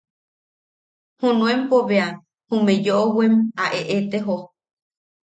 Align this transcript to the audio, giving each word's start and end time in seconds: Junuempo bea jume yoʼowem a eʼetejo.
Junuempo 1.19 1.75
bea 1.89 2.07
jume 2.49 2.73
yoʼowem 2.85 3.33
a 3.63 3.65
eʼetejo. 3.79 4.35